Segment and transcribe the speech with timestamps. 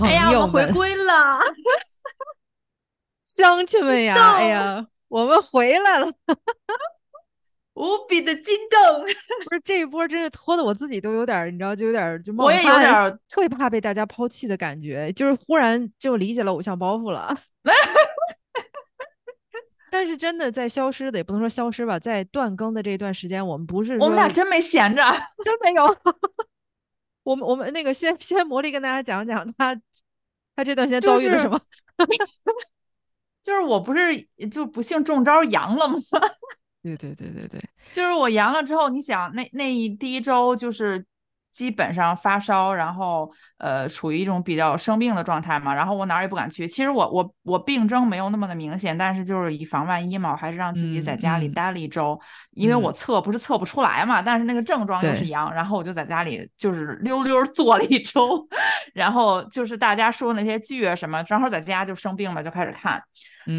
[0.00, 1.38] 朋哎呀，我们回、归了，
[3.26, 6.10] 乡亲们呀，哎呀，我们回来了！
[7.74, 9.04] 无比的激动。
[9.48, 17.36] 不是这一波真是拖的我自己都有点儿，你知道，就有点儿就冒我也有点儿特别怕被大家抛弃的感觉，就是忽然就理解了偶像包袱了。
[19.90, 25.02] 但是真的在消失的也不能说消失吧，在断更的这段时间，我们不是我们俩真没闲着，
[25.44, 25.86] 真没有。
[27.22, 29.74] 我们我们那个先 先魔力跟大家讲讲他
[30.56, 31.60] 他这段时间遭遇了什么。
[33.42, 35.96] 就是我不是就不幸中招阳了吗？
[36.82, 37.60] 对对对对对，
[37.92, 41.04] 就是我阳了之后，你想那那一第一周就是
[41.52, 46.68] 基本上发烧，然后呃处于一种比较生病的状态嘛，然后我哪儿也不敢去。
[46.68, 52.18] 其实我我我病征没有那么的明显，但是就是以防万一嘛，我还是让自己在家里待了一周，
[52.52, 52.94] 因为我嗯。
[53.00, 58.46] 测不是测不出来嘛，但是那个症状又是阳，然后我就在家里就是溜溜坐了一周，
[58.92, 63.02] 然后就是大家说那些剧啊什么，正好在家就生病了，就开始看。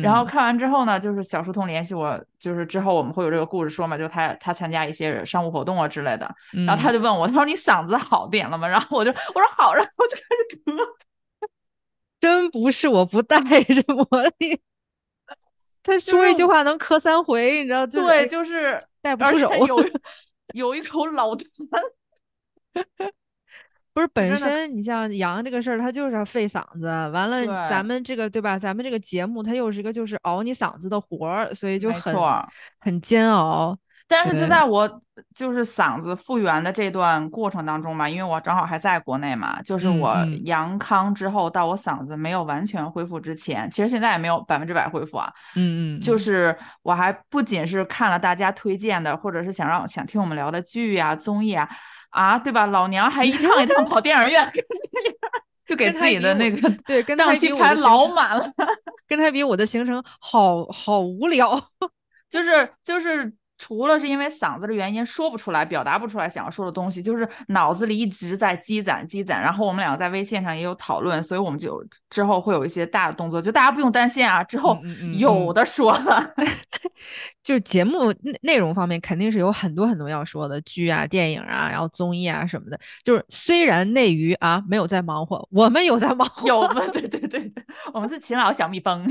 [0.03, 6.33] 然后嗯看完之后呢，就是小书童联系我，就是之后我们会有这个故事说嘛，就他他参加一些商务活动啊之类的，
[6.65, 8.67] 然后他嗯就问我，他说你嗓子好点了吗？
[8.67, 10.89] 然后我就我说好，然后我就开始咳，
[12.19, 14.05] 真不是我不带着魔
[14.37, 14.61] 力，
[15.83, 17.87] 他说一句话能咳三回，你知道？
[17.87, 19.49] 就是对，哎就是带不出手。
[20.53, 21.47] 有一口老痰，
[23.93, 28.57] 不是本身你像阳这个事儿，它就是要费嗓子，完了咱们这个对吧？
[28.57, 32.47] 咱们这个节目它又是一个就是熬你嗓子的活儿，所以就很错。
[32.79, 33.77] 很煎熬。
[34.07, 35.01] 但是就在我
[35.33, 51.69] 就是嗓子复原的这段过程当中嘛，因为我正好还在国内嘛，就是我阳康之后到我嗓子没有完全恢复之前，其实现在也没有百分之百恢复啊，嗯嗯，嗯就是我还不仅是看了大家推荐的，或者是想让想听我们聊的剧啊、综艺啊，
[52.11, 52.65] 啊，对吧？
[52.67, 54.51] 老娘还一趟一趟跑电影院，
[55.65, 58.45] 就给自己的那个对跟他档期排老满了，
[59.07, 61.59] 跟他比，我的行程好好无聊。
[62.29, 63.33] 就 是就是。
[63.61, 69.39] 除了是因为嗓子的原因说不出来、表达不出来想要说的东西，就是脑子里一直在积攒、积攒。
[69.39, 74.79] 然后我们两个在微信上也有讨论，所以我们就之后会有一些大的动作，就大家不用担心啊，之后
[75.19, 76.33] 有的说了。
[77.43, 82.79] 就是节目内内容方面肯定是有很多很多要说的，剧啊、电影啊，然后综艺啊什么的。
[83.03, 86.47] 就是虽然内娱啊没有在忙活，我们有在忙活。
[86.47, 86.81] 有吗？
[86.91, 87.53] 对对对对，
[87.93, 89.05] 我们是勤劳小蜜蜂。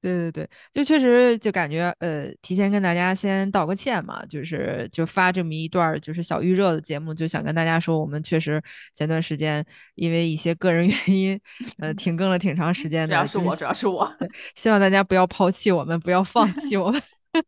[0.00, 8.62] 对对对，就确实就感觉呃，提前跟大家先道个歉嘛，就是就发这么一段儿就是小预热的节目，就想跟大家说，我们确实
[8.94, 11.40] 前段时间因为一些个人 原因，
[11.78, 13.14] 呃，停更了挺长时间的。
[13.14, 14.16] 主要是我，就是主要是我。
[14.54, 17.02] 希望大家不要抛弃我们，不要放弃我们。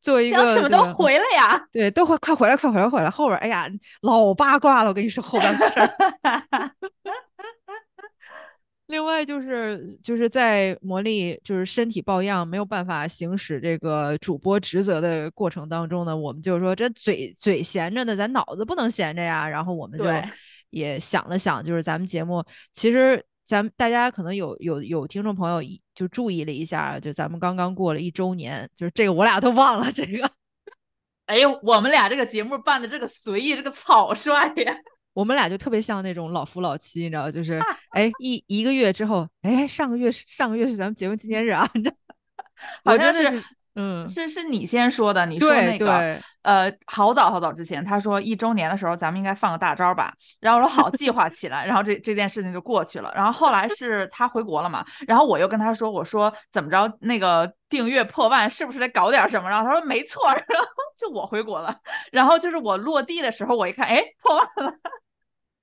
[0.00, 1.60] 做一个对吧们都回来呀！
[1.72, 3.10] 对，都回快回来，快回来，回来！
[3.10, 3.68] 后边儿哎呀，
[4.02, 5.90] 老八卦了，我跟你说后边的事儿。
[8.88, 19.48] 另外就是就是在魔力就是身体抱恙没有办法行使这个主播职责的过程当中呢，我们就是说这嘴嘴闲着呢，咱脑子不能闲着呀。
[19.48, 20.04] 然后我们就
[20.70, 30.30] 也想了想，就是咱们节目其实咱们大家可能有有有听众朋友一就注意了一下，就咱们刚刚过了一周年，就是这个我俩都忘了这个。
[31.26, 34.32] 哎呦，我们俩这个节目办的这个随意，这个草率
[34.62, 34.76] 呀！
[35.16, 37.58] 我们俩就特别像那种老夫老妻，你知道，就是
[37.92, 41.96] 哎一一个月之后，哎上个月是上个月是咱们结婚纪念日啊， 你知道，
[42.84, 43.44] 好像是我真的是
[43.78, 53.12] 嗯，是是你先说的，你说对那个对，呃，好早好早之前，他说一周年的时候咱们应该放个大招吧，然后我说好，计划起来，然后这这件事情就过去了。
[53.14, 59.48] 然后后来是他回国了嘛，然后我又跟他说，我说怎么着那个订阅破万是不是得搞点什么？
[59.48, 60.66] 然后他说没错， 然后
[60.98, 61.78] 就我回国了，
[62.10, 64.72] 然后就是我落地的时候，我一看，哎，破万了，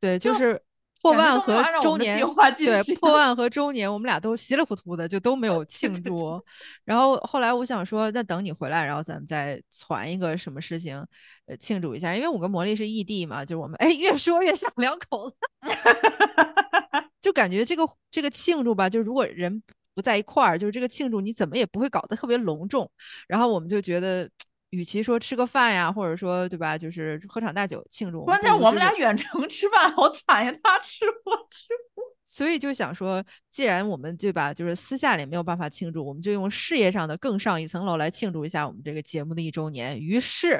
[0.03, 0.61] 对，就就是
[1.01, 2.19] 破万和周年
[2.57, 6.43] 对破万和周年，我们俩都稀里糊涂的，就都没有庆祝。
[6.83, 11.01] 然后后来我想说，那等你回来，然后咱们再传一个什么事情，
[11.45, 12.13] 呃，庆祝一下。
[12.13, 15.37] 因为我跟魔力是异地嘛，就是我们 哎越说越像两口子，
[17.21, 19.63] 就感觉这个这个庆祝吧，就如果人
[19.93, 22.91] 不在一块儿，就是这个庆祝你怎么也不会搞得特别隆重。
[23.25, 24.29] 然后我们就觉得，
[24.73, 31.67] 与其说吃个饭呀，或者说对吧，就是喝场大酒庆祝，关键我们俩远程吃饭好惨呀，他吃我吃。
[32.25, 39.99] 所以就想说，既然我们对吧，就是私下里没有办法庆祝，我们就用事业上的更上一层楼来庆祝一下我们这个节目的一周年。
[39.99, 40.59] 于是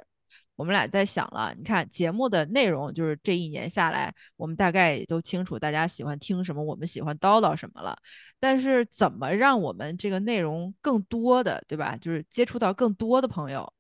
[0.56, 7.98] 我们俩在想了，你看节目的内容，就是这一年下来，我们大概也都清楚大家喜欢听什么，我们喜欢叨叨什么了。
[8.40, 11.98] 但是怎么让我们这个内容更多的，对吧？
[12.00, 13.74] 就是接触到更多的朋友，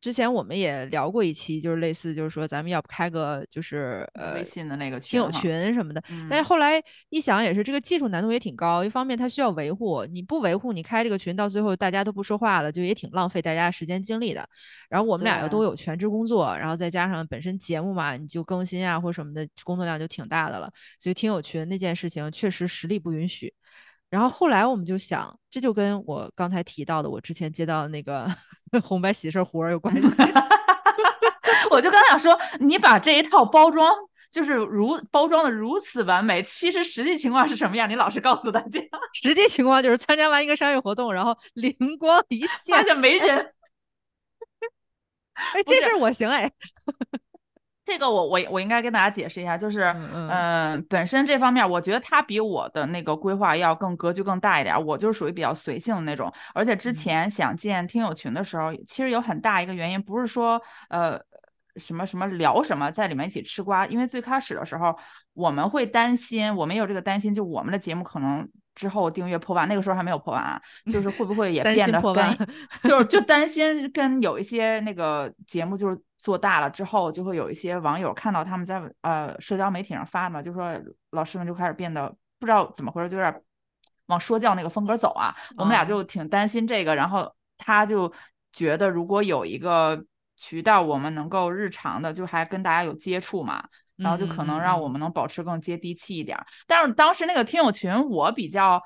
[0.00, 6.00] 之前我们也聊过一期，就是类似，就是说咱们要不开个就是呃微信的那个听友群什么的。
[6.08, 14.48] 嗯但是后来一想，也是这个技术难度也挺高，一方面它需要维护，你不维护，你开这个群到最后大家都不说话了，就也挺浪费大家时间精力的。
[14.88, 23.52] 然后我们俩又都有全职工作，然后再加上本身节目嘛，你就更新啊或什么的工作量就挺大的了，所以听友群那件事情确实实力不允许。
[24.10, 28.26] 然后后来我们就想，这就跟我刚才提到的，我之前接到的那个
[28.82, 30.08] 红白喜事活儿有关系。
[31.70, 33.94] 我就刚想说，你把这一套包装
[34.30, 37.88] 就是如包装的如此完美，其实实际情况是什么样？
[37.88, 38.80] 你老实告诉大家，
[39.14, 43.52] 实际情况就是参加完一个商业活动，然后灵光一现发现，现没 人。
[45.54, 46.50] 哎，这事儿我行哎。
[47.88, 54.78] 这个我我我应该跟大家解释一下，就是嗯嗯、嗯呃本身这方面，我觉得他比我的那个规划要更格局更大一点。
[54.84, 61.18] 我就是属于比较随性的那种，而且之嗯前想建听友群的时候，其实有很大一个原因，不是说呃
[61.76, 64.94] 什么什么聊什么，在里面一起吃瓜，因为最开始的时候
[65.32, 68.46] 我们会担心，我们有这个担心，就我们的节目可能。
[68.78, 70.62] 之后订阅破万，那个时候还没有破万啊，
[70.92, 72.38] 就是会不会也担变得跟破万，
[72.84, 80.70] 就是就担心跟有一些那个节目就是做大了之后，就会有一些网友看到他们在呃社交媒体上发嘛，就说
[81.12, 83.42] 老师们就开始变得不知道怎么回事，就有点
[84.08, 85.34] 往说教那个风格走啊。
[85.56, 88.12] 我们俩啊就挺担心这个，然后他就
[88.52, 90.04] 觉得如果有一个
[90.36, 93.66] 渠道，我们能够日常的就还跟大家有接触嘛。
[93.96, 96.46] 然后就可能让我嗯们能保持更接地气一点儿。
[96.66, 98.82] 但是当时那个听友群，我比较。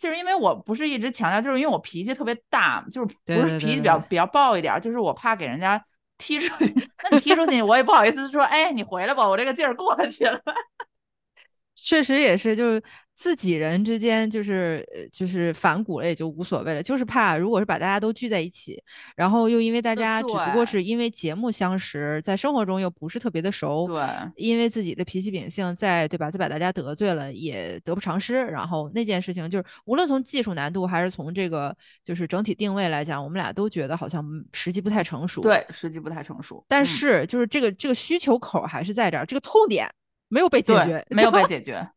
[0.00, 5.80] 就是因为我不是一直强调，就是因为我脾气特别大，就是不是脾气比较比较暴一点儿，就是我怕给人家
[6.18, 6.74] 踢出去。
[7.10, 10.40] 那踢出去，我也不好意思说，哎，你回来吧，我这个劲儿过去了。
[11.74, 12.82] 确实也是，就是
[13.16, 18.80] 自己人之间就是呃就是反骨了也就无所谓了，就是怕如果是把大家都聚在一起，
[19.16, 24.04] 然后又因为大呃家只不过是因为节目相识，在生活中又不是特别的熟，对
[24.36, 28.34] 因为自己的脾气秉性在对吧，再把大家得罪了也得不偿失。
[28.34, 31.74] 然后那件事情就是无论从技术难度还是从这个
[32.04, 36.62] 就是整体定位来讲，我们俩都觉得好像嗯时机不太成熟。，对，时机不太成熟。
[36.68, 39.88] 但嗯是就是这个这个需求口还是在这儿，这个痛点
[40.28, 41.88] 没有被解决，没有被解决。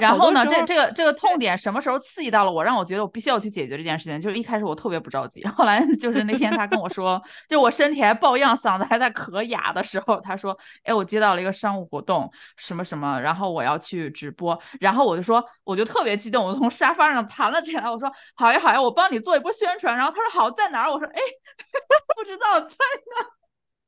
[0.00, 4.20] 然后呢，这这个这个痛点什么时候刺激到了我，让我觉得我必须要去解决这件事情。
[4.20, 21.20] 就是一开始我特别不着急，后来就是那天他跟我 说，就我身体还抱恙，嗓子还在咳哑的时候，他说：“哎，我接到了一个商务活动，什么什么，然后我要去直播。”然后我就说，我就特别激动，我从沙发上弹了起来，我说：“好呀好呀，我帮你做一波宣传。”然后他说：“好，在哪儿？”我说：“哎，
[22.16, 23.26] 不知道在哪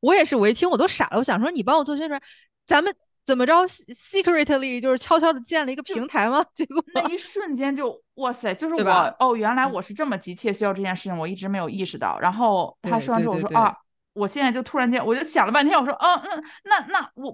[0.01, 2.21] 我也是，我一听我都傻了，我想说你帮我做宣传，
[2.67, 2.93] 咱们
[3.25, 6.45] 怎么着 secretly 就是悄悄的建了一个平台吗？
[6.55, 12.19] 结果那一瞬间就哇塞，就是我哦，原来嗯我是这么急切需要这件事情，我一直没有意识到。
[12.19, 13.77] 然后他说完之后，我说啊，
[14.15, 17.33] 我现在就突然间我就想了半天，我说嗯嗯，那那我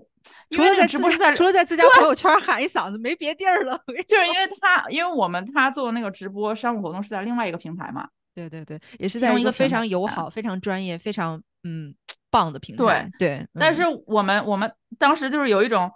[0.50, 3.80] 除了在直播在除了在自家朋友圈喊一嗓子，没别地儿了。
[4.06, 11.94] 就是因为他因为我们他做的那个直播商务活动是在另外一个平台嘛，对对对，也是在一个非常友好、非常专业、非常嗯
[12.30, 13.10] 棒的平对台。
[13.18, 15.90] 对，但是嗯我们我们当时就是有一种。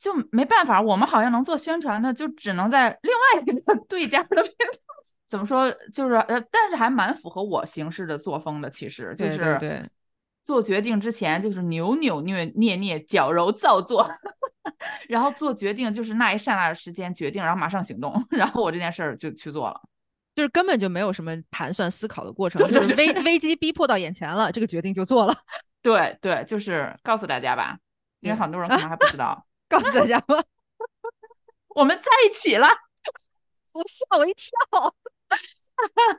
[0.00, 4.78] 就没办法，我们好像能做宣传的，就只能在另外一个 对家的平台。
[5.28, 5.68] 怎么说？
[5.92, 8.70] 就是呃，但是还蛮符合我行事的作风的。
[8.70, 9.82] 其实就是对对，
[10.44, 14.08] 做决定之前就是扭扭捏捏捏、矫揉造作，
[15.10, 19.80] 然后做决定就是那一刹那的时间决定，然后马上行动， 然后我这件事儿就去做了。
[20.36, 25.36] 就是根本就没有什么盘算思考的过程，就是危危机逼迫到眼前了，这个决定就做了。
[25.82, 27.78] 对对，就是告诉大家吧，
[28.20, 30.42] 因为很多人可能还不知道， 告诉大家吧，
[31.68, 32.66] 我们在一起了。
[33.72, 34.94] 我吓我一跳。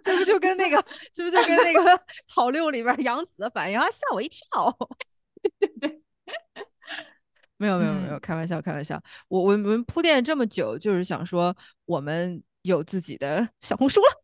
[0.02, 0.82] 这不就跟那个，
[1.14, 1.82] 这不就跟那个
[2.28, 4.40] 《好六》里边杨紫的反应啊，吓我一跳。
[5.60, 6.02] 对对，
[7.58, 9.02] 没有没有没有，嗯开玩笑开玩笑。
[9.28, 14.24] 我我们铺垫这么久，就是想说我们有自己的小红书了。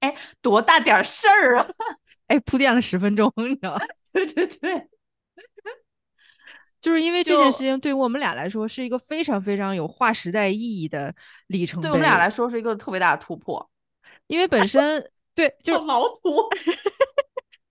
[0.00, 1.66] 哎多大点事儿啊！
[2.28, 3.80] 哎，铺垫了十分钟，你知道吗？
[4.12, 4.88] 对对对，
[6.80, 11.14] 就是因为这件事情对于我们俩来说是一个非常非常有划时代意义的
[11.48, 11.88] 里程碑。
[11.88, 13.70] 对我们俩来说是一个特别大的突破，
[14.26, 16.48] 因为本身 对，就是好老土。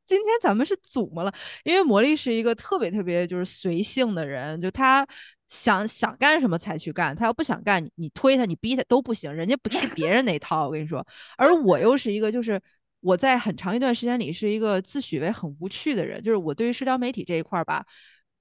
[0.06, 1.34] 今天咱们是祖么了？
[1.64, 5.04] 因为魔力是一个特别特别就是随性的人，就他
[5.48, 10.68] 想想干什么才去干，他要不想干，你你推他，你逼他都不行，人家不吃别人那套。
[10.68, 11.04] 我跟你说，
[11.38, 12.62] 而我又是一个就是
[13.06, 17.86] 我在很长一段时间里是一个自诩为很无趣的人，就是我对于社交媒体这一块儿吧，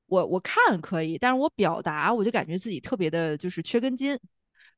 [0.06, 4.18] 我我看可以，但是我表达我就感觉自己特别的就是缺根筋。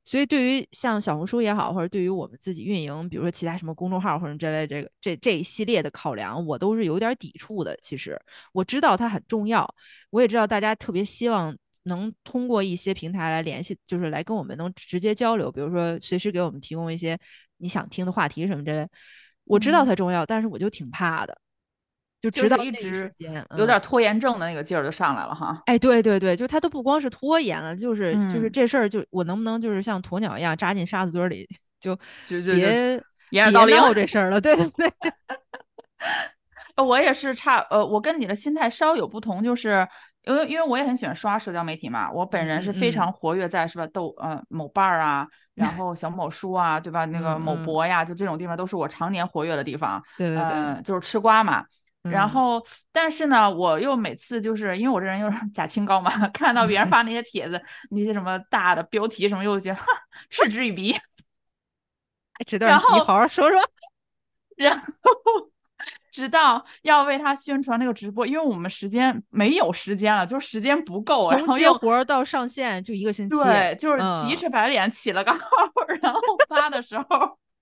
[0.05, 7.76] 所以对于像小红书也好，或者对于我们自己运营，比如说其他什么公众号或者之类这个这这一系列的考量，我都是有点抵触的。
[7.83, 8.21] 其实
[8.52, 9.69] 我知道它很重要，
[10.11, 17.16] 我也知道大家特别希望能通过一些平台来联系，就是来跟我们能直接交流，比如说随时给我们提供一些
[17.59, 18.88] 你想听的话题什么之类。
[19.46, 21.36] 我知道它重要，但是我就挺怕的。
[22.18, 23.12] 就直到一直
[23.56, 25.62] 有点拖延症的那个劲儿就上来了哈。
[25.66, 31.46] 哎，对对对，就他都不光是拖延了，就是就是这事儿，就我能不能就是像鸵鸟一样扎进沙子堆里，
[31.78, 31.94] 就
[32.26, 33.00] 就别
[33.30, 34.40] 别闹这事儿了。
[34.40, 34.92] 对对对，
[36.84, 39.86] 我也是差呃，我跟你的心态稍有不同，就是
[40.26, 47.04] 因为因为我也很喜欢刷社交媒体嘛，我本人是非常活跃在是吧豆呃某瓣儿啊，然 后小某书啊，对吧？
[47.06, 50.02] 那个某博呀，就这种地方都是我常年活跃的地方。
[50.18, 51.64] 对对对，就是吃瓜嘛。
[52.02, 59.80] 然后，但是呢，我又每次就是因为我这人又是假清高嘛， 看到别人发那些帖子，那些什么大的标题什么，又觉得
[60.30, 60.95] 嗤之以鼻。
[62.47, 63.59] 这段好好说说。
[64.56, 64.85] 然后，
[66.16, 73.37] 直到要为他宣传那个直播，因为我们时间没有时间了，就是时间不够，从接活到上线就一个星期。
[73.37, 75.38] 对，就是急赤白脸起了个号，
[76.00, 77.04] 然后发的时候。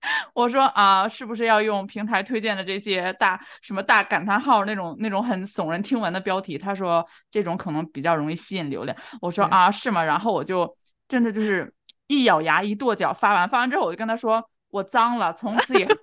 [0.33, 6.57] 我说啊，是不是要用平台推荐的这些大什么大感叹号那种那种很耸人听闻的标题？
[6.57, 8.95] 他说这种可能比较容易吸引流量。
[9.19, 10.01] 我说啊，是吗？
[10.01, 10.77] 然后我就
[11.09, 11.73] 真的就是
[12.07, 15.93] 一咬牙一跺脚发完，发完之后我就跟他说我脏了，从此以后，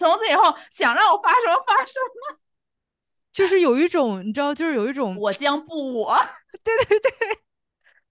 [0.00, 1.92] 从此以后想让我发什么发什
[2.30, 2.38] 么，
[3.30, 6.18] 就是有一种你知道，就是有一种我将不我，
[6.64, 7.10] 对对对。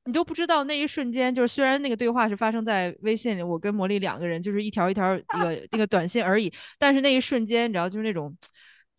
[0.06, 5.04] 你都不知道那一瞬间，就是虽然那个对话是发生在微信里，我跟魔力两个人就是一条一条
[5.34, 8.36] 那个那个短信而已，但是那一瞬间，你知道，就是那种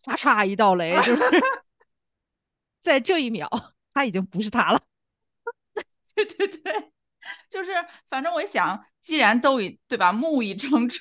[0.05, 1.23] 咔嚓一道雷，就是
[2.83, 3.49] 在这一秒，
[3.95, 4.81] 他已经不是他了。
[6.15, 6.91] 对对对，
[7.49, 7.71] 就是
[8.09, 11.01] 反正我一想，既然都已对吧，木已成舟，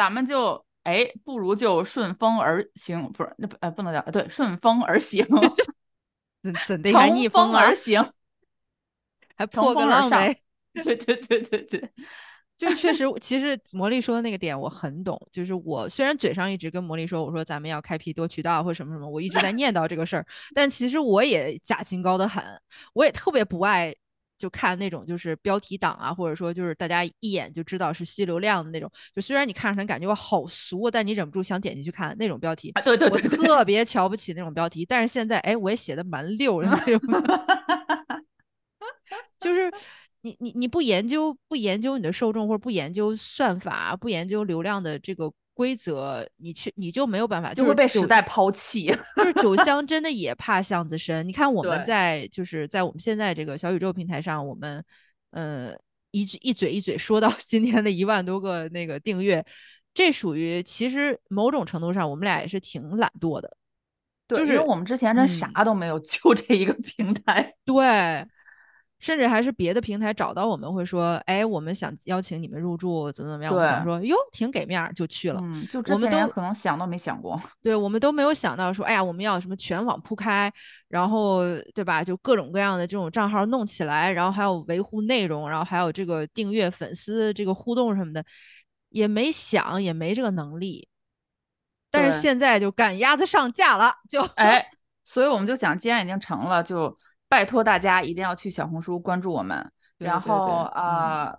[0.00, 5.26] 咱们就哎，不如就顺风而行，不是那不呃不能叫对，顺风而行。
[6.42, 8.02] 怎怎的还逆风而行，
[9.36, 10.34] 还破个浪呗？
[10.72, 11.90] 对对对对对，
[12.56, 15.20] 就确实，其实魔力说的那个点我很懂。
[15.30, 22.42] 就是我虽然嘴上一直跟魔力说，我说咱们要开辟多渠道或什么什么，我一直在念叨这个事儿，但其实我也假清高的很，
[22.94, 23.94] 我也特别不爱。
[24.40, 28.90] 就看那种就是标题党啊，或者说就是大家一眼就知道是吸流量的那种。
[29.14, 32.72] 就虽然你看上去感觉哇好俗，但你忍不住想点进去看那种标题。
[32.84, 34.86] 对对对，我特别瞧不起那种标题。
[34.86, 37.00] 但是现在哎，我也写的蛮溜的那种。
[39.38, 39.70] 就是
[40.22, 45.30] 你你你不研究不研究你的受众，或者不研究算法，不研究流量的这个。
[45.60, 48.86] 规则，你去你就没有办法，就会被时代抛弃。
[49.14, 51.28] 就是酒香真的 也怕巷子深。
[51.28, 54.82] 你看我们在就是在我们现在这个小宇宙平台上，我们
[55.32, 55.74] 呃
[56.12, 59.44] 一一嘴一嘴说到今天的一万多个那个订阅，
[59.92, 63.54] 这属于其实某种程度上我们俩也是挺懒惰的。
[64.26, 67.54] 对，因为我们之前真啥都没有，就这一个平台。
[67.66, 68.26] 对。
[69.00, 73.54] 甚至还是别的平台找到我们会说，哎，我们想邀请你们入驻，怎么怎么样？
[73.54, 75.40] 我想说，哟，挺给面儿，就去了。
[75.42, 77.40] 嗯，就我们都可能想都没想过。
[77.62, 80.52] 对，我们都没有想到说，哎呀，我们要什么全网铺开，
[80.88, 81.40] 然后
[81.74, 82.04] 对吧？
[82.04, 88.22] 就各种各样的这种账号弄起来，然后还有维护内容，然后还有这个订阅粉丝这个互动什么的，
[88.90, 90.86] 也没想，也没这个能力。
[91.90, 94.64] 但是现在就赶鸭子上架了，就哎，
[95.04, 96.94] 所以我们就想，既然已经成了，就。
[97.30, 101.32] 拜托大家一定要去小红书关注我们，然后啊，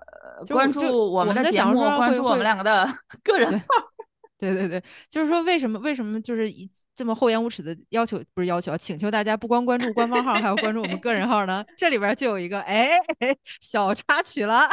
[0.48, 2.90] 关注我们的节目，关注我们两个的
[3.24, 3.66] 个人号。
[4.40, 11.64] 对对对，就是说为什么为什么就是一这么厚颜无耻的要求，不是要求，请求大家不光关注官方号，还要关注我们个人号呢？
[11.78, 12.98] 这里边就有一个哎
[13.62, 14.68] 小插曲了。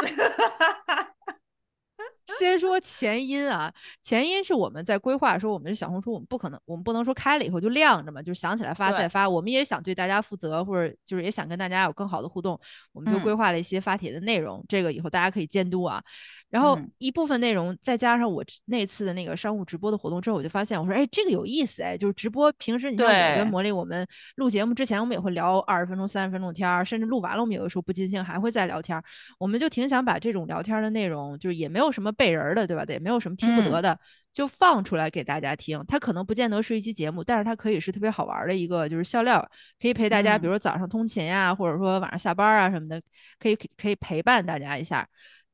[2.37, 3.71] 先说前因啊，
[4.03, 9.27] 前因是我们在规划说，我们这小红书，我们不可能，我们不能说开了以后就晾着嘛，就是想起来发再发。
[9.27, 12.59] 我们也想对大家负责，或者就是也想跟大家有更好的互动，
[12.93, 16.01] 我们就规划了一些发帖的内容，这个以后大家可以监督啊。
[16.49, 29.03] 然后一部分内容再加上我那次的那个商务直播的活动之后，我就发现我说，哎，这个有意思哎，就是直播平时你像我跟魔力，我们录节目之前我们也会聊二十分钟、三十分钟天儿，甚至录完了我们有的时候不尽兴还会再聊天儿。
[29.37, 32.83] 我们就挺想把这种聊天的内容，就是也没有什么背人的，对吧？
[32.89, 33.97] 也没有什么听不得的，
[34.33, 35.81] 就放出来给大家听。
[35.87, 39.39] 它可能不见得是一期节目，但是它可以是特别好玩的一个就是笑料，
[39.81, 43.01] 可以陪大家，比如早上通勤呀，或者说晚上下班啊什么的，
[43.39, 45.07] 可以可以陪伴大家一下。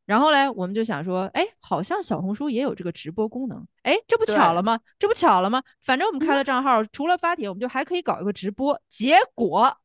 [0.07, 4.79] 然后嘞，我们就想说，哎，好像小红书也有这个直播功能，哎，这不巧了吗？
[4.98, 5.62] 这不巧了吗？
[5.84, 8.79] 反正我们开了账号，除了发帖，我们就还可以搞一个直播。
[8.89, 9.77] 结果，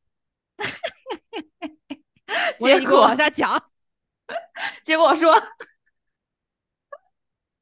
[2.59, 3.63] 结果我往下讲。
[4.85, 5.35] 结果我说，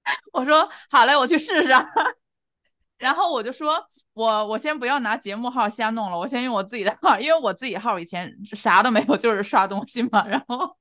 [0.33, 1.69] 我说好嘞，我去试试。
[2.99, 10.27] 然后我就说，我我先不要拿节目号瞎弄了，我先用我自己的号，因为我自己号以前啥都没有，就是刷东西嘛。
[10.29, 10.77] 然后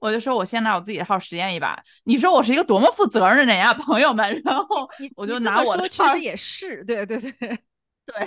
[0.00, 1.78] 我就说，我先拿我自己的号实验一把。
[2.04, 4.40] 你说我是一个多么负责任的人呀，朋友们。
[4.44, 7.58] 然后我就拿我的号，确实也是，对对对对。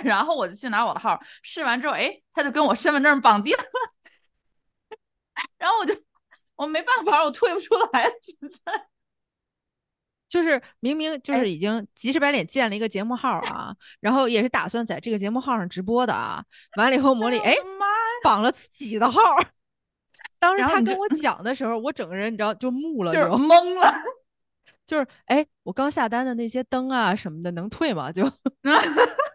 [0.04, 3.64] 然后我就去拿我的号试完之后，哎，他就跟我身份证绑定了。
[5.58, 5.94] 然后我就
[6.54, 8.86] 我没办法，我退不出来，现在。
[10.30, 16.42] 就是明明就是已经急赤白脸建了一个节目号啊，然后也是打算在这个节目号上直播的啊。
[16.76, 17.52] 完了以后，魔力哎
[18.22, 19.20] 绑了自己的号。
[20.38, 23.92] 当时他跟我讲的时候，我整个人你知道就木了，就懵了。
[24.86, 28.10] 就是哎，我刚下单的那些灯啊什么的能退吗？
[28.12, 28.24] 就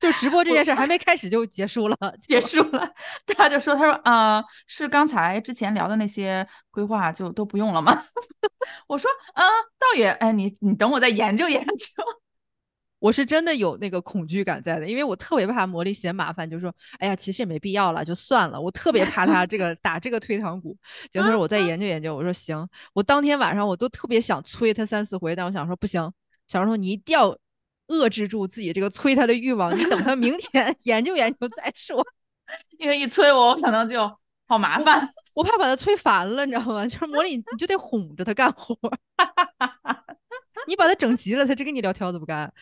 [0.00, 2.90] 就直播这件事还没开始就结束了，结束了。
[3.26, 7.94] 他就说他说啊，是刚才之前聊的那些规划就都不用了吗？
[8.88, 9.44] 我说，嗯，
[9.78, 12.02] 倒也，哎，你你等我再研究研究。
[12.98, 18.60] 我是真的有那个恐惧感在的，因为我特别怕魔力嫌麻烦，就说，哎呀，其实也没必要了，就算了。
[18.60, 20.76] 我特别怕他这个打这个退堂鼓。
[21.10, 22.68] 结果他说我再研究研究，我说行。
[22.92, 26.12] 我当天晚上我都特别想催他三四回，但我想说不行，
[26.46, 27.34] 小石头你一定要
[27.90, 32.02] 遏制住自己这个催他的欲望，你等他明 天研究研究再说，
[32.78, 34.10] 因为一催我，我可能就。
[34.50, 36.84] 好麻烦，我怕把他催烦了，你知道吗？
[36.84, 38.76] 就是魔力，你就得哄着他干活，
[40.66, 42.52] 你把他整急了，他只跟你聊天子不干。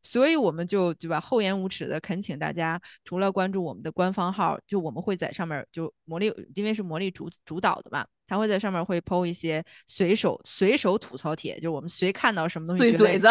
[0.00, 8.04] 所以我们就对吧，厚颜无耻的恳请大家，除了关注我们的官方号，就我们会在上面就魔力，因为是魔力主主导的嘛。
[8.28, 13.28] 他会在上面会抛一些随手随手吐槽帖，就是我们随看到什么东西，嘴 子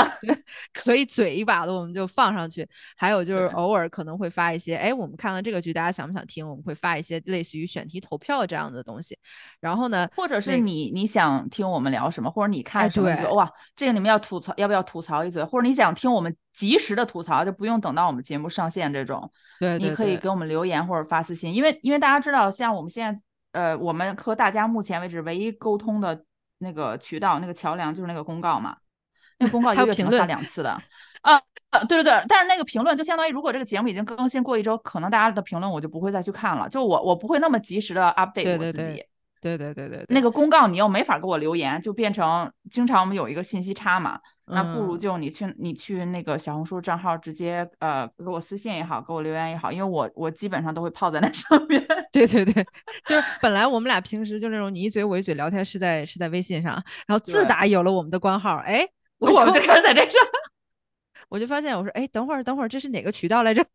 [0.73, 2.67] 可以嘴一把的，我们就放上去。
[2.95, 6.47] 还有就是偶尔可能会发一些，哎，我们看了这个剧，大家想不想听？
[6.47, 9.17] 我们会发一些类似于选题投票这样的东西。
[9.59, 15.43] 然后呢，或者是你你想听我们聊什么，或者你看什么，哇，这个你们要吐槽，要不要吐槽一嘴？
[15.43, 23.21] 或者你想听我们及时的吐槽，就不用等到我们节目上线这种，对，你可以给我们留言或者发私信，因为因为大家知道，像我们现在。
[23.53, 26.23] 呃，我们和大家目前为止唯一沟通的
[26.59, 28.77] 那个渠道、那个桥梁就是那个公告嘛。
[29.39, 30.71] 那公告一个月只能发两次的
[31.19, 31.37] 啊，
[31.89, 32.23] 对对对。
[32.29, 36.69] 但是那个评论就相当于，如果这个节目已经更新过一周，可能大家的评论我就不会再去看了。
[36.69, 38.71] 就我我不会那么及时的 update 我自己。
[38.71, 39.09] 对对对
[39.41, 40.05] 对对对对。
[40.09, 44.19] 那个公告你又没法给我留言，就变成经常我们有一个信息差嘛。
[44.53, 51.81] 那不如就你去你去那个小红书账号直接呃给我私信也好，给我留言也好，因为我我基本上都会泡在那上面。
[52.11, 52.65] 对 对对，
[53.07, 56.73] 就是本来我们俩平时就那种你一嘴我一嘴聊天是在是在微信上，
[57.07, 58.85] 然后自打有了我们的官号，哎，
[59.19, 60.21] 我们就开始在这上，
[61.29, 63.65] 我就发现我说哎等会儿等会儿这是哪个渠道来着？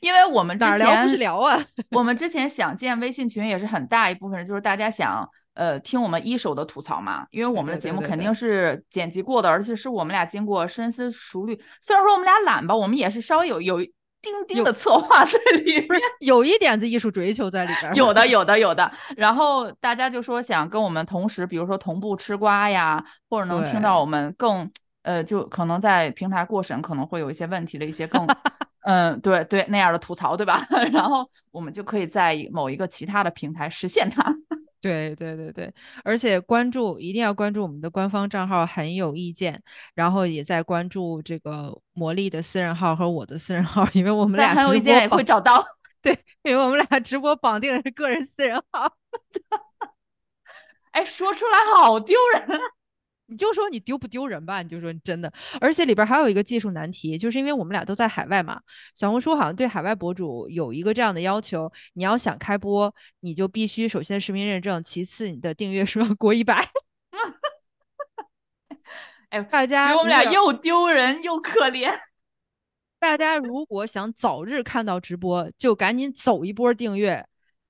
[0.00, 1.58] 因为我们哪聊不是聊啊？
[1.90, 5.28] 我们之前想建微信群也是很大一部分人就是大家想。
[5.54, 11.60] 呃，听我们一手的吐槽嘛，因为我们的节目肯定是剪辑过的，而且是我们俩经过深思熟虑。
[11.82, 13.78] 虽然说我们俩懒吧，我们也是稍微有有
[14.22, 15.32] 丁丁的策划在
[15.64, 17.92] 里面，有一点子艺术追求在里边。
[17.96, 18.88] 有的， 有的，有的。
[19.16, 24.70] 然后大家就说想跟我们同时，比如说同步吃瓜呀，或者能听到我们更
[25.02, 28.24] 呃，就可能在平台过审可能会有一些问题的一些更
[28.88, 30.66] 嗯，对对那样的吐槽，对吧？
[30.90, 34.24] 然后我们就可以在某一个其他的平台实现它。
[34.80, 35.70] 对对对对，
[36.04, 39.62] 而且关注一定要关注我们的官方账号，很有意见。
[39.94, 45.62] 然后也在关注这个魔力的私人号和我的私人号，因为我们俩很有意见也会找到。
[46.00, 48.90] 对，因为我们俩直播绑定的是个人私人号。
[50.92, 52.58] 哎，说出来好丢人。
[53.30, 58.60] 你就说你丢不丢人吧，你就说你真的，而且里边还有一个技术难题，就是因为我们俩都在海外嘛，
[58.94, 66.66] 小红书好像对海外博主有一个这样的要求，你要想开播，你就必须首先实名认证，其次你的订阅数要过一百。
[69.28, 71.92] 哎，大家我们俩又丢人又可怜。
[72.98, 77.24] 大家如果想早日看到直播，就赶紧走一波订阅。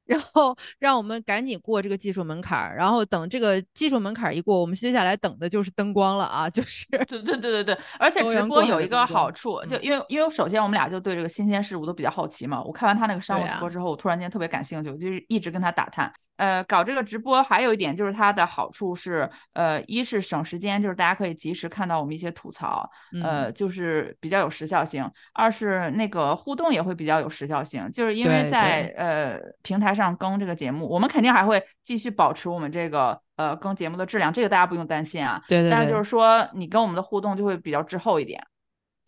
[0.08, 6.48] 然后让我们赶紧过这个技术门槛儿，然后等这个技术门槛儿一过，我们接下来等的就是灯光了啊！
[6.48, 12.62] 就是 对对对对对，而且直播有一个好处，就因为因为首先我们俩就对这个新鲜事物都比较好奇嘛。
[12.62, 16.10] 我看完他那个商务直播之后，我突然间特别感兴趣，我就一直跟他打探。
[16.38, 22.88] 呃，搞这个直播还有一点就是它的好处是，呃，一是省时间，就是大家可以及时看到我们一些吐槽，
[23.22, 35.42] 呃，就是比较有时效性；二是那个互动也会比较有时效性，就是因为在呃平台上更这个节目，我们肯定还会继续保持我们这个呃更节目的质量，这个大家不用担心啊。
[35.48, 35.70] 对对。
[35.70, 38.42] 但是就是说，你跟我们的互动就会比较滞后一点。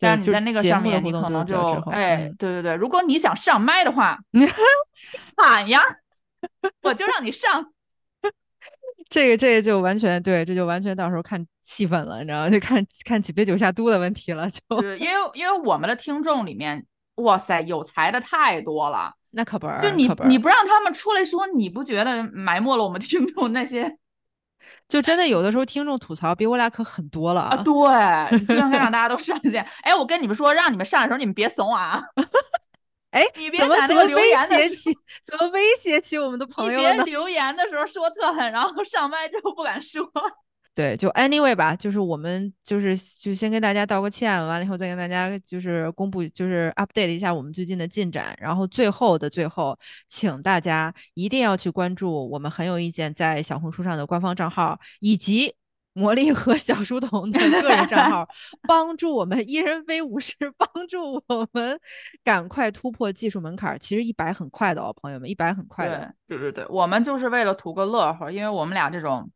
[0.03, 1.55] 但是你在那个上面，你可能就
[1.91, 4.17] 哎，嗯对对对，如果你想上麦的话，
[5.37, 5.79] 喊呀，
[6.83, 7.71] 我就让你上。
[9.09, 12.49] 这个这个就完全对，这就完全到时候看气氛了，你知道吗？
[12.49, 19.13] 就看看几杯酒下肚的问题了，就就是因为因为我们的听众里面，哇塞，有才的太多了。
[19.31, 23.97] 那可不是，就你你不让他们出来说，你不觉得埋没了我们听众那些
[24.87, 27.63] 就真的有的时候听众吐槽比我俩可狠多了啊？
[27.63, 29.65] 对，就应该让大家都上线。
[29.81, 32.03] 哎，我跟你们说，让你们上的时候，你们别怂啊！
[33.11, 37.03] 哎，你别怎么在那个留怎么威言的时胁起，怎么威胁起我们的朋友了呢？
[37.03, 40.01] 别 留言的时候说特狠，然后上麦之后不敢说。
[40.73, 55.53] 对，就 anyway 吧，就是我们就是就先跟大家道个歉，完了以后再跟大家就是公布，就是 update 一下我们最近的进展，然后最后的最后，请大家一定要去关注我们很有意见在小红书上的官方账号，以及
[55.93, 58.27] 魔力和小书童的个人账号，
[58.67, 61.77] 帮助我们一人飞五十， 帮助我们
[62.23, 63.77] 赶快突破技术门槛儿。
[63.77, 66.13] 其实一百很快的哦，朋友们，一百很快的。
[66.27, 69.29] 对对对对，我们就是为了图个乐呵，因为我们俩这种，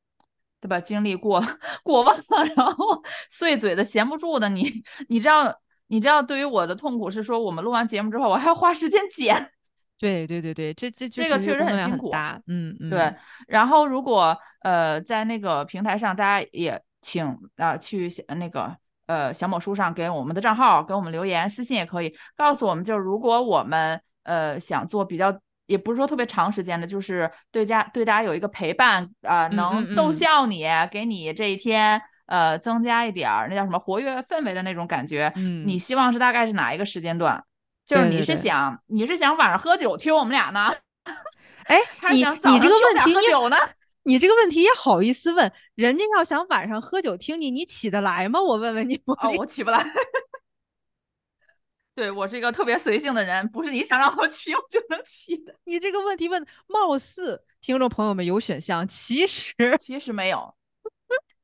[0.62, 0.80] 对吧？
[0.80, 1.44] 经历过
[1.84, 2.16] 过忘，
[2.56, 5.54] 然后碎嘴的、闲不住的，你你知道，
[5.88, 9.52] 你知道，对于我的痛苦是说，我们录完节目之后，我还要花时间剪。
[10.00, 12.12] 对对对对，这这这个确实很辛苦，
[12.48, 13.14] 嗯嗯，对，
[13.48, 17.26] 然后如果呃在那个平台上，大家也请
[17.58, 18.76] 啊、呃去小那个
[19.08, 25.40] 呃小某书上给我们的账号给我们留言，私信也可以告诉我们，就是如果我们呃想做比较。
[25.68, 35.34] 也不是说特别长时间的，就是对家对大家有一个陪伴啊、能逗嗯嗯笑你，给你这一天呃增加一点儿那叫什么活跃氛围的那种感觉。
[35.36, 37.44] 嗯你希望是大概是哪一个时间段？
[37.86, 40.74] 就是你是想你是想晚上喝酒听我们俩呢，
[41.66, 41.80] 哎，
[42.12, 43.58] 你你这个问题也喝酒呢？
[44.08, 45.52] 你这个问题也好意思问？
[45.74, 48.40] 人家要想晚上喝酒听你，你起得来吗？
[48.42, 49.84] 我问问你，哦，我起不来。
[51.96, 55.56] 对我是一个特别随性的人，不是你想让我起我就能起的。
[55.64, 60.54] 你这个问题问，貌似听众朋友们有选项，其实其实没有，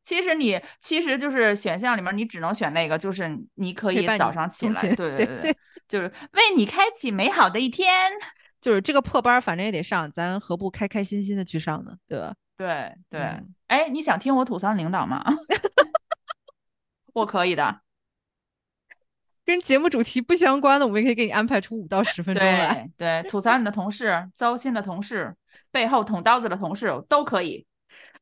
[0.03, 8.11] 其实你其实就是选项里面你只能选那个，就是你可以早上起来，对对对对，就是为你开启美好的一天。
[8.61, 11.95] 就是这个破班儿，反正也得上，咱何不开开心心的去上呢？
[12.07, 12.35] 对吧？
[12.55, 15.23] 对对，嗯哎，你想听我吐槽领导吗？
[17.13, 17.81] 我可以的，
[19.43, 22.87] 跟节目主题不相关的，我们也可以给你安排出五到十分钟来。
[22.97, 25.35] 对对，吐槽你的同事，糟心的同事，
[25.71, 27.65] 背后捅刀子的同事都可以。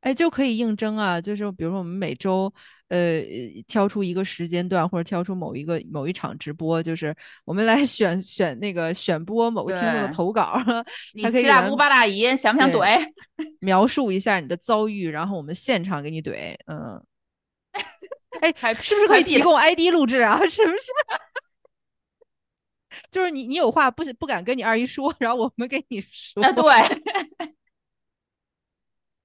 [0.02, 2.52] 哎，就可以应征啊，就是比如说我们每周
[2.88, 3.22] 呃
[3.68, 10.58] 挑出一个时间段，或者挑出某一个某一场直播，就是我们来 选选那个选播某个听众的投稿，
[11.14, 13.04] 你七大姑八大姨想不想怼？
[13.60, 17.04] 描述一下你的遭遇，然后我们现场给你怼，嗯。
[18.42, 20.38] 哎，是不是可以提供 ID 录制啊？
[20.46, 20.92] 是不是？
[23.12, 26.42] 就是你，你有话不不敢跟你二姨说，然后我们给你说。
[26.44, 26.64] 啊，对，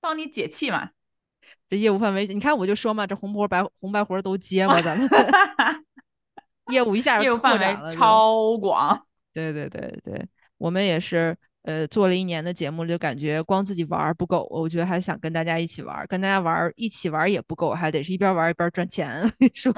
[0.05, 0.91] 帮你解气嘛。
[1.71, 5.09] 这业务范围，你看我就说嘛，这红活白红白活都接嘛，咱们
[6.71, 9.07] 业务一下就业务范围拓展了，超广。
[9.33, 19.23] 对对对对，我们也是呃做了一年的节目，就感觉光自己玩儿不够，我觉得还想跟大家一起玩儿，跟大家玩儿一起玩儿也不够，还得是一边玩儿一边赚钱。
[19.55, 19.73] 说，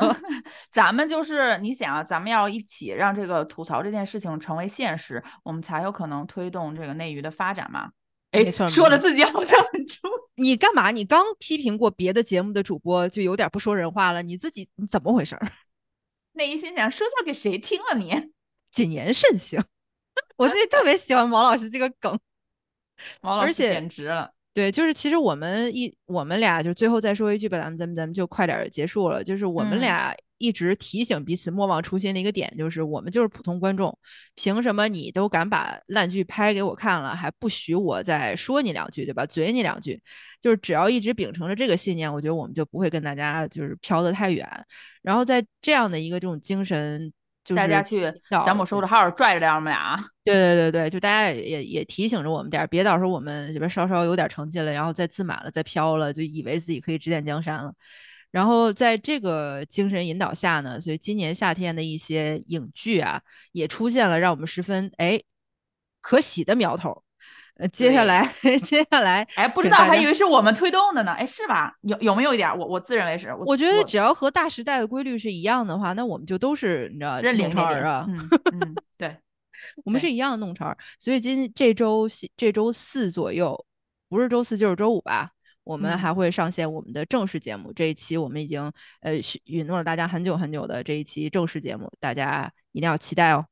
[0.73, 7.91] 咱们就是你想啊，咱们要一起让这个吐槽这件事情成为现实，我们才有可能推动这个内娱的发展嘛。
[8.37, 10.09] 哎没错，说的自己好像很出。
[10.35, 10.91] 你干嘛？
[10.91, 15.53] 你刚批评过别的节目的主播，就有点不说人话了，你自己你怎么回事儿？
[16.33, 18.13] 内心想说教给谁听啊你？
[18.71, 19.63] 谨言慎行。
[20.37, 22.19] 我最近特别喜欢毛老师这个梗。
[23.23, 24.33] 毛老师而且简直了。
[24.57, 29.23] 对，就是其实我们一我们俩就最后再说一句吧，咱们咱们咱们就快点儿结束了。
[29.23, 33.95] 就是我们嗯俩一直提醒彼此莫忘初心的一个点，就是我们就是普通观众，
[34.35, 39.27] 凭什么你都敢把烂剧拍给我看了，还不许我再说你两句，对吧？
[39.27, 40.01] 嘴你两句，
[40.41, 44.49] 就是只要一直秉承着这个信念，我觉得我们就不会跟大家就是飘得太远。
[45.03, 47.13] 然后在这样的一个这种精神，
[47.47, 48.13] 就是大家去
[48.45, 49.97] 小某收着号拽着点我们俩。
[50.25, 57.73] 对对对对，就大家也也也提醒着我们点儿，别到时候我们这边稍稍有点成绩了，然后再自满了，再飘了，就以为自己可以指点江山了。
[58.33, 65.23] 然后在这个精神引导下呢，所以今年夏天的一些影剧啊，也出现了让我们十分哎
[66.01, 67.06] 可喜的苗头。
[67.59, 68.31] 呃，接下来
[68.65, 71.13] 接下来，哎，不知道还以为是我们推动的呢。
[71.13, 71.75] 哎，是吧？
[71.83, 72.57] 有有没有一点儿？
[72.57, 73.31] 我我自认为是。
[73.31, 78.05] 我我觉得只要和大时代的规律是一样的话，那我们就都是你知道弄认领潮儿啊。
[78.09, 78.29] 嗯
[78.61, 79.17] 嗯，对。
[79.87, 83.65] 我们是一样的弄潮儿，所以今这周这周四左右，
[84.07, 85.31] 不是周四就是周五吧，
[85.65, 87.73] 我们嗯还会上线我们的正式节目。
[87.73, 93.47] 这一期我们已经呃许允诺了大家很久很久的这一期正式节目，大家一定要期待哦。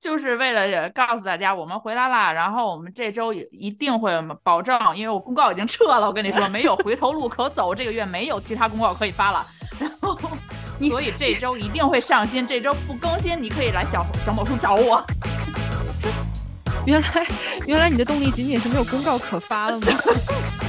[0.00, 4.12] 就是为了告诉大家我们回来啦，然后我们这周也一定会
[4.44, 9.44] 保证，因为我公告已经撤了，我跟你说没有回头路可走，这个月没有其他公告可以发了，
[9.80, 10.16] 然后
[10.88, 15.04] 所以这周一定会上新，这周不更新你可以来小小某书找我。
[16.86, 17.26] 原来
[17.66, 19.86] 原来你的动力仅仅是没有公告可发了吗？